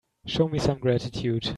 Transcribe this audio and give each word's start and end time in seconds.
Show 0.25 0.47
me 0.47 0.57
some 0.57 0.79
gratitude. 0.79 1.47